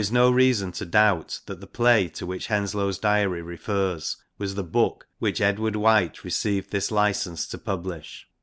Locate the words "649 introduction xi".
0.03-1.53